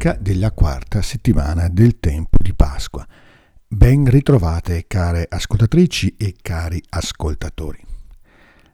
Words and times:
domenica 0.00 0.16
della 0.18 0.52
quarta 0.52 1.02
settimana 1.02 1.68
del 1.68 2.00
tempo 2.00 2.38
di 2.40 2.54
Pasqua. 2.54 3.06
Ben 3.68 4.06
ritrovate 4.06 4.86
care 4.86 5.26
ascoltatrici 5.28 6.14
e 6.16 6.36
cari 6.40 6.82
ascoltatori. 6.88 7.84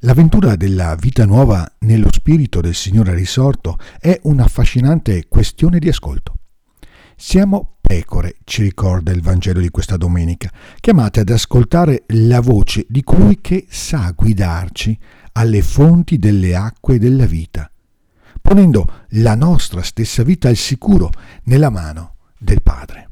L'avventura 0.00 0.56
della 0.56 0.96
vita 0.96 1.24
nuova 1.24 1.70
nello 1.80 2.08
spirito 2.10 2.60
del 2.60 2.74
Signore 2.74 3.14
risorto 3.14 3.78
è 4.00 4.18
un'affascinante 4.24 5.26
questione 5.28 5.78
di 5.78 5.88
ascolto. 5.88 6.34
Siamo 7.14 7.76
pecore, 7.80 8.38
ci 8.42 8.62
ricorda 8.62 9.12
il 9.12 9.22
Vangelo 9.22 9.60
di 9.60 9.70
questa 9.70 9.96
domenica, 9.96 10.50
chiamate 10.80 11.20
ad 11.20 11.28
ascoltare 11.28 12.02
la 12.08 12.40
voce 12.40 12.84
di 12.88 13.04
colui 13.04 13.38
che 13.40 13.66
sa 13.68 14.12
guidarci 14.14 14.98
alle 15.34 15.62
fonti 15.62 16.18
delle 16.18 16.56
acque 16.56 16.98
della 16.98 17.26
vita 17.26 17.71
ponendo 18.42 19.04
la 19.10 19.34
nostra 19.34 19.82
stessa 19.82 20.22
vita 20.22 20.48
al 20.48 20.56
sicuro 20.56 21.10
nella 21.44 21.70
mano 21.70 22.16
del 22.36 22.60
Padre. 22.60 23.08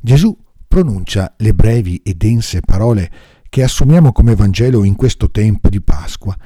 Gesù 0.00 0.36
pronuncia 0.66 1.34
le 1.38 1.54
brevi 1.54 2.02
e 2.04 2.14
dense 2.14 2.60
parole 2.60 3.10
che 3.48 3.62
assumiamo 3.62 4.12
come 4.12 4.34
Vangelo 4.34 4.84
in 4.84 4.96
questo 4.96 5.30
tempo 5.30 5.68
di 5.68 5.80
Pasqua, 5.80 6.36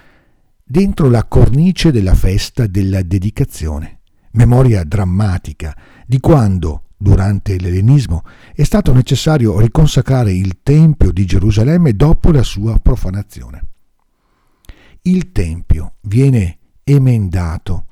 dentro 0.62 1.10
la 1.10 1.24
cornice 1.24 1.90
della 1.90 2.14
festa 2.14 2.66
della 2.66 3.02
dedicazione, 3.02 4.00
memoria 4.32 4.84
drammatica 4.84 5.76
di 6.06 6.20
quando, 6.20 6.84
durante 6.96 7.58
l'ellenismo, 7.58 8.22
è 8.54 8.62
stato 8.62 8.92
necessario 8.94 9.58
riconsacrare 9.60 10.32
il 10.32 10.60
Tempio 10.62 11.12
di 11.12 11.26
Gerusalemme 11.26 11.94
dopo 11.94 12.30
la 12.30 12.42
sua 12.42 12.78
profanazione. 12.78 13.62
Il 15.02 15.32
Tempio 15.32 15.96
viene 16.02 16.58
emendato 16.82 17.86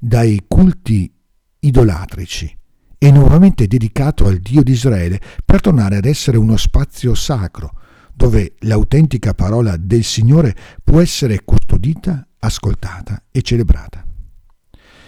dai 0.00 0.42
culti 0.48 1.12
idolatrici 1.60 2.56
e 2.96 3.10
nuovamente 3.10 3.66
dedicato 3.66 4.26
al 4.26 4.38
Dio 4.38 4.62
di 4.62 4.72
Israele 4.72 5.20
per 5.44 5.60
tornare 5.60 5.96
ad 5.96 6.06
essere 6.06 6.38
uno 6.38 6.56
spazio 6.56 7.14
sacro 7.14 7.78
dove 8.14 8.54
l'autentica 8.60 9.34
parola 9.34 9.76
del 9.76 10.02
Signore 10.02 10.56
può 10.82 11.00
essere 11.00 11.42
custodita, 11.44 12.26
ascoltata 12.38 13.24
e 13.30 13.42
celebrata. 13.42 14.04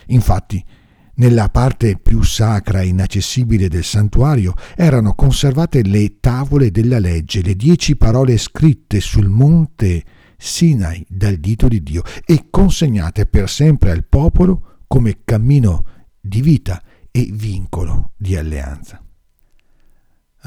Infatti, 0.07 0.63
nella 1.15 1.49
parte 1.49 1.99
più 1.99 2.23
sacra 2.23 2.81
e 2.81 2.87
inaccessibile 2.87 3.69
del 3.69 3.85
santuario 3.85 4.55
erano 4.77 5.15
conservate 5.15 5.83
le 5.83 6.21
tavole 6.21 6.71
della 6.71 6.99
legge, 6.99 7.43
le 7.43 7.55
dieci 7.55 7.97
parole 7.97 8.37
scritte 8.37 9.01
sul 9.01 9.29
monte 9.29 10.05
Sinai 10.37 11.05
dal 11.09 11.37
dito 11.37 11.69
di 11.69 11.83
Dio 11.83 12.03
e 12.27 12.47
consegnate 12.51 13.27
per 13.27 13.49
sempre 13.49 13.91
al 13.91 14.05
popolo 14.07 14.72
come 14.93 15.23
cammino 15.25 15.87
di 16.21 16.43
vita 16.43 16.83
e 17.11 17.27
vincolo 17.33 18.13
di 18.15 18.37
alleanza. 18.37 19.03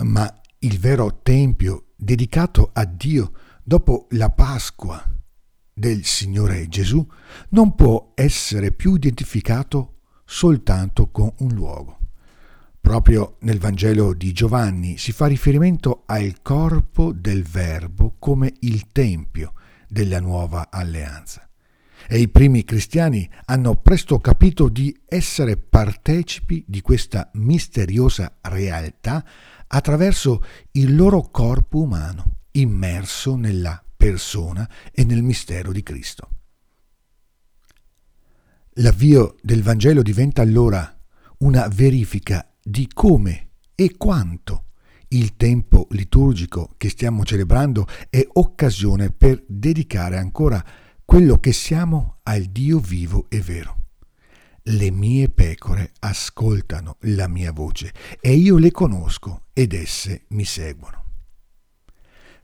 Ma 0.04 0.42
il 0.60 0.78
vero 0.78 1.22
Tempio 1.24 1.94
dedicato 1.96 2.70
a 2.72 2.86
Dio 2.86 3.32
dopo 3.64 4.05
la 4.11 4.30
Pasqua 4.30 5.04
del 5.73 6.05
Signore 6.05 6.67
Gesù 6.67 7.04
non 7.50 7.73
può 7.73 8.11
essere 8.14 8.70
più 8.72 8.94
identificato 8.94 10.02
soltanto 10.26 11.10
con 11.10 11.34
un 11.39 11.50
luogo. 11.50 11.98
Proprio 12.80 13.38
nel 13.39 13.58
Vangelo 13.58 14.14
di 14.14 14.32
Giovanni 14.32 15.00
si 15.00 15.11
fa 15.11 15.26
riferimento 15.26 16.04
al 16.05 16.44
corpo 16.44 17.11
del 17.14 17.42
Verbo 17.42 18.17
come 18.20 18.54
il 18.60 18.92
Tempio 18.92 19.54
della 19.88 20.20
nuova 20.20 20.70
alleanza 20.70 21.45
e 22.08 22.20
i 22.20 22.30
primi 22.30 22.64
cristiani 22.64 23.30
hanno 23.45 23.76
presto 23.76 24.20
capito 24.20 24.70
di 24.70 24.95
essere 25.05 25.58
partecipi 25.58 26.64
di 26.67 26.82
questa 26.82 27.30
misteriosa 27.33 28.38
realtà 28.42 29.26
attraverso 29.67 30.43
il 30.71 30.95
loro 30.95 31.21
corpo 31.30 31.82
umano, 31.82 32.39
immerso 32.52 33.36
nella 33.36 33.83
persona 33.95 34.70
e 34.92 35.04
nel 35.04 35.23
mistero 35.23 35.71
di 35.71 35.83
Cristo. 35.83 36.30
L'avvio 38.80 39.36
del 39.42 39.64
Vangelo 39.64 40.02
diventa 40.02 40.42
allora 40.42 40.95
una 41.39 41.67
verifica 41.67 42.48
di 42.61 42.89
come 42.93 43.49
e 43.73 43.95
quanto 43.98 44.66
il 45.10 45.36
tempo 45.36 45.87
liturgico 45.92 46.73
che 46.77 46.89
stiamo 46.89 47.23
celebrando 47.23 47.87
è 48.10 48.26
occasione 48.33 49.11
per 49.11 49.43
dedicare 49.48 50.17
ancora 50.17 50.64
quello 51.15 51.39
che 51.39 51.53
siamo 51.53 52.17
al 52.23 52.42
Dio 52.42 52.77
vivo 52.77 53.27
e 53.30 53.39
vero. 53.39 53.83
Le 54.64 54.92
mie 54.92 55.30
pecore 55.30 55.93
ascoltano 55.99 56.98
la 57.03 57.30
mia 57.30 57.53
voce 57.53 57.93
e 58.20 58.33
io 58.33 58.58
le 58.58 58.71
conosco 58.71 59.43
ed 59.54 59.71
esse 59.71 60.25
mi 60.31 60.43
seguono. 60.43 61.04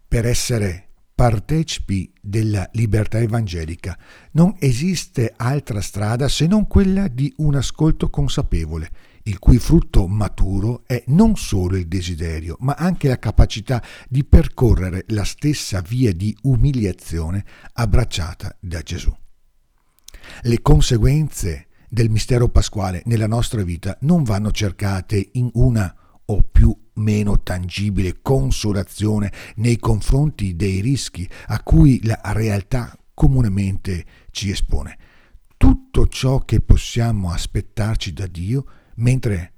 Per 0.08 0.26
essere 0.26 0.88
partecipi 1.14 2.14
della 2.22 2.66
libertà 2.72 3.20
evangelica 3.20 4.00
non 4.32 4.56
esiste 4.58 5.34
altra 5.36 5.82
strada 5.82 6.30
se 6.30 6.48
non 6.48 6.66
quella 6.66 7.10
di 7.10 7.34
un 7.40 7.56
ascolto 7.56 8.10
consapevole 8.10 8.90
il 9.24 9.40
cui 9.40 9.60
frutto 9.60 10.08
maturo 10.08 10.84
è 10.86 11.04
non 11.08 11.36
solo 11.36 11.78
il 11.78 11.88
desiderio, 11.88 12.58
ma 12.60 12.74
anche 12.74 13.08
la 13.08 13.20
capacità 13.20 13.84
di 14.08 14.24
percorrere 14.24 15.06
la 15.10 15.24
stessa 15.24 15.82
via 15.82 16.14
di 16.14 16.36
umiliazione 16.44 17.46
abbracciata 17.74 18.56
da 18.60 18.82
Gesù. 18.82 19.16
Le 20.44 20.62
conseguenze 20.62 21.68
del 21.90 22.10
mistero 22.10 22.48
pasquale 22.48 23.02
nella 23.06 23.28
nostra 23.28 23.64
vita 23.64 23.98
non 24.02 24.24
vanno 24.24 24.52
cercate 24.52 25.30
in 25.34 25.50
una 25.54 25.94
o 26.26 26.42
più 26.50 26.76
meno 26.94 27.42
tangibile 27.42 28.22
consolazione 28.22 29.32
nei 29.56 29.78
confronti 29.78 30.56
dei 30.56 30.80
rischi 30.80 31.30
a 31.48 31.62
cui 31.62 32.00
la 32.04 32.20
realtà 32.24 32.96
comunemente 33.14 34.06
ci 34.32 34.50
espone. 34.50 34.98
Tutto 35.58 36.08
ciò 36.08 36.40
che 36.40 36.62
possiamo 36.62 37.32
aspettarci 37.32 38.14
da 38.14 38.26
Dio 38.26 38.66
mentre 39.02 39.54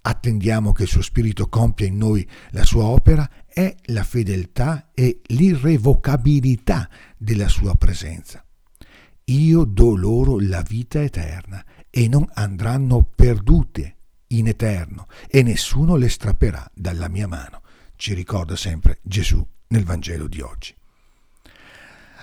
attendiamo 0.00 0.72
che 0.72 0.84
il 0.84 0.88
suo 0.88 1.02
Spirito 1.02 1.48
compia 1.48 1.86
in 1.86 1.96
noi 1.96 2.26
la 2.50 2.64
sua 2.64 2.84
opera, 2.84 3.28
è 3.46 3.74
la 3.86 4.04
fedeltà 4.04 4.90
e 4.94 5.20
l'irrevocabilità 5.26 6.88
della 7.16 7.48
sua 7.48 7.74
presenza. 7.74 8.44
Io 9.24 9.64
do 9.64 9.94
loro 9.94 10.38
la 10.38 10.62
vita 10.62 11.02
eterna 11.02 11.64
e 11.90 12.08
non 12.08 12.26
andranno 12.34 13.02
perdute 13.02 13.96
in 14.28 14.46
eterno 14.46 15.06
e 15.28 15.42
nessuno 15.42 15.96
le 15.96 16.08
strapperà 16.08 16.70
dalla 16.74 17.08
mia 17.08 17.26
mano, 17.26 17.62
ci 17.96 18.14
ricorda 18.14 18.56
sempre 18.56 19.00
Gesù 19.02 19.44
nel 19.68 19.84
Vangelo 19.84 20.28
di 20.28 20.40
oggi 20.40 20.77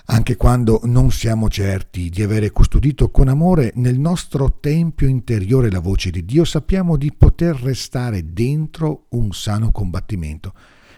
anche 0.06 0.36
quando 0.36 0.80
non 0.84 1.10
siamo 1.10 1.48
certi 1.48 2.10
di 2.10 2.22
avere 2.22 2.50
custodito 2.50 3.10
con 3.10 3.28
amore 3.28 3.72
nel 3.76 3.98
nostro 3.98 4.58
tempio 4.60 5.08
interiore 5.08 5.70
la 5.70 5.80
voce 5.80 6.10
di 6.10 6.24
Dio, 6.24 6.44
sappiamo 6.44 6.96
di 6.96 7.12
poter 7.12 7.56
restare 7.56 8.32
dentro 8.32 9.06
un 9.10 9.32
sano 9.32 9.72
combattimento 9.72 10.52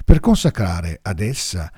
per 0.04 0.20
consacrare 0.20 0.98
ad 1.02 1.20
essa 1.20 1.72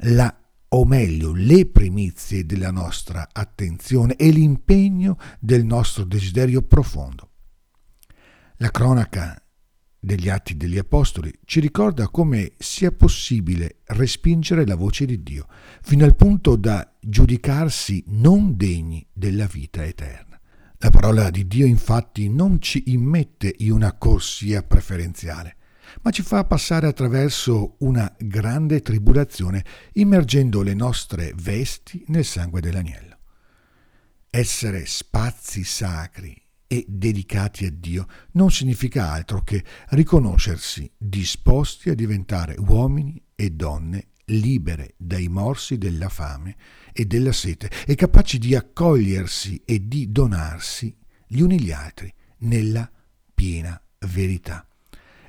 la 0.00 0.34
o 0.68 0.84
meglio 0.84 1.32
le 1.32 1.66
primizie 1.66 2.44
della 2.44 2.70
nostra 2.70 3.28
attenzione 3.32 4.16
e 4.16 4.30
l'impegno 4.30 5.16
del 5.38 5.64
nostro 5.64 6.04
desiderio 6.04 6.62
profondo. 6.62 7.30
La 8.56 8.70
cronaca 8.70 9.40
degli 10.06 10.28
Atti 10.28 10.56
degli 10.56 10.78
Apostoli 10.78 11.36
ci 11.44 11.58
ricorda 11.58 12.06
come 12.06 12.52
sia 12.58 12.92
possibile 12.92 13.78
respingere 13.86 14.64
la 14.64 14.76
voce 14.76 15.04
di 15.04 15.20
Dio, 15.20 15.48
fino 15.82 16.04
al 16.04 16.14
punto 16.14 16.54
da 16.54 16.88
giudicarsi 17.00 18.04
non 18.06 18.56
degni 18.56 19.04
della 19.12 19.46
vita 19.46 19.84
eterna. 19.84 20.40
La 20.78 20.90
parola 20.90 21.28
di 21.30 21.48
Dio 21.48 21.66
infatti 21.66 22.28
non 22.28 22.62
ci 22.62 22.84
immette 22.86 23.52
in 23.58 23.72
una 23.72 23.94
corsia 23.94 24.62
preferenziale, 24.62 25.56
ma 26.02 26.12
ci 26.12 26.22
fa 26.22 26.44
passare 26.44 26.86
attraverso 26.86 27.74
una 27.78 28.14
grande 28.16 28.82
tribolazione, 28.82 29.64
immergendo 29.94 30.62
le 30.62 30.74
nostre 30.74 31.32
vesti 31.34 32.04
nel 32.08 32.24
sangue 32.24 32.60
dell'agnello. 32.60 33.16
Essere 34.30 34.86
spazi 34.86 35.64
sacri 35.64 36.45
e 36.66 36.84
dedicati 36.88 37.64
a 37.64 37.70
Dio 37.70 38.06
non 38.32 38.50
significa 38.50 39.12
altro 39.12 39.42
che 39.42 39.64
riconoscersi 39.90 40.90
disposti 40.96 41.90
a 41.90 41.94
diventare 41.94 42.56
uomini 42.58 43.22
e 43.34 43.50
donne 43.50 44.08
libere 44.26 44.94
dai 44.96 45.28
morsi 45.28 45.78
della 45.78 46.08
fame 46.08 46.56
e 46.92 47.04
della 47.04 47.32
sete 47.32 47.70
e 47.86 47.94
capaci 47.94 48.38
di 48.38 48.54
accogliersi 48.54 49.62
e 49.64 49.86
di 49.86 50.10
donarsi 50.10 50.96
gli 51.26 51.40
uni 51.40 51.60
gli 51.60 51.70
altri 51.70 52.12
nella 52.38 52.90
piena 53.34 53.80
verità. 54.08 54.66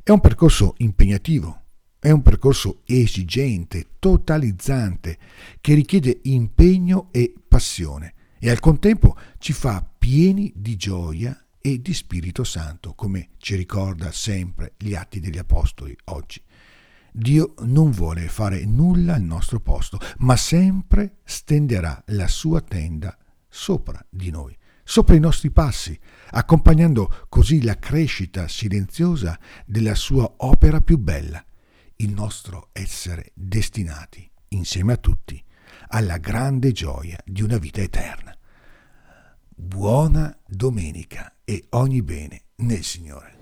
È 0.01 0.11
un 0.11 0.19
percorso 0.19 0.73
impegnativo, 0.77 1.63
è 1.99 2.09
un 2.09 2.21
percorso 2.21 2.81
esigente, 2.85 3.85
totalizzante, 3.99 5.17
che 5.59 5.73
richiede 5.73 6.21
impegno 6.23 7.09
e 7.11 7.33
passione 7.47 8.13
e 8.39 8.49
al 8.49 8.59
contempo 8.59 9.17
ci 9.39 9.53
fa 9.53 9.85
pieni 9.97 10.51
di 10.55 10.75
gioia 10.75 11.45
e 11.59 11.81
di 11.81 11.93
Spirito 11.93 12.43
Santo, 12.43 12.93
come 12.93 13.29
ci 13.37 13.55
ricorda 13.55 14.11
sempre 14.11 14.73
gli 14.77 14.95
atti 14.95 15.19
degli 15.19 15.37
Apostoli 15.37 15.95
oggi. 16.05 16.41
Dio 17.11 17.55
non 17.61 17.91
vuole 17.91 18.27
fare 18.27 18.63
nulla 18.65 19.15
al 19.15 19.23
nostro 19.23 19.59
posto, 19.59 19.99
ma 20.19 20.35
sempre 20.35 21.17
stenderà 21.23 22.03
la 22.07 22.27
sua 22.27 22.61
tenda 22.61 23.17
sopra 23.49 24.05
di 24.09 24.29
noi, 24.29 24.55
sopra 24.83 25.15
i 25.15 25.19
nostri 25.19 25.49
passi, 25.51 25.99
accompagnando 26.29 27.25
così 27.27 27.63
la 27.63 27.77
crescita 27.77 28.47
silenziosa 28.47 29.39
della 29.65 29.95
sua 29.95 30.31
opera 30.37 30.79
più 30.79 30.97
bella, 30.99 31.43
il 31.97 32.13
nostro 32.13 32.69
essere 32.71 33.31
destinati, 33.33 34.29
insieme 34.49 34.93
a 34.93 34.97
tutti, 34.97 35.43
alla 35.89 36.17
grande 36.17 36.71
gioia 36.71 37.17
di 37.23 37.41
una 37.41 37.57
vita 37.57 37.81
eterna. 37.81 38.35
Buona 39.49 40.37
domenica 40.45 41.33
e 41.43 41.65
ogni 41.69 42.01
bene 42.01 42.41
nel 42.57 42.83
Signore. 42.83 43.35